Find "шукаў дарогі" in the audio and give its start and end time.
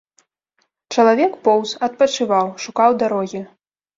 2.63-3.41